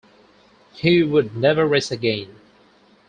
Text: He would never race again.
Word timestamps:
He 0.73 1.03
would 1.03 1.37
never 1.37 1.67
race 1.67 1.91
again. 1.91 2.35